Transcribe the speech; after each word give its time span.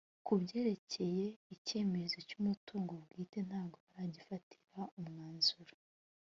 ku 0.25 0.33
byerekeye 0.41 1.25
icyemezo 1.55 2.17
cy’umutungo 2.27 2.91
bwite 3.03 3.39
ntago 3.47 3.77
baragifatira 3.91 4.79
umwanzuro 4.99 5.73